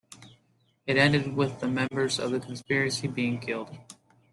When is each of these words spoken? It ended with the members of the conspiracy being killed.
It 0.87 0.97
ended 0.97 1.35
with 1.35 1.59
the 1.59 1.67
members 1.67 2.17
of 2.17 2.31
the 2.31 2.39
conspiracy 2.39 3.07
being 3.07 3.37
killed. 3.39 3.77